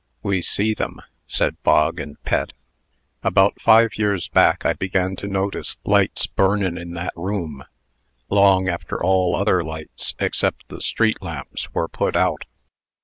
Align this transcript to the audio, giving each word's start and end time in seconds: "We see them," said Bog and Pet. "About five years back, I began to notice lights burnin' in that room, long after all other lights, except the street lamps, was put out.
"We 0.23 0.41
see 0.41 0.73
them," 0.73 0.99
said 1.27 1.61
Bog 1.61 1.99
and 1.99 2.19
Pet. 2.23 2.53
"About 3.21 3.61
five 3.61 3.93
years 3.99 4.27
back, 4.29 4.65
I 4.65 4.73
began 4.73 5.15
to 5.17 5.27
notice 5.27 5.77
lights 5.85 6.25
burnin' 6.25 6.75
in 6.75 6.93
that 6.93 7.13
room, 7.15 7.65
long 8.27 8.67
after 8.67 8.99
all 9.03 9.35
other 9.35 9.63
lights, 9.63 10.15
except 10.17 10.67
the 10.69 10.81
street 10.81 11.21
lamps, 11.21 11.71
was 11.75 11.87
put 11.93 12.15
out. 12.15 12.45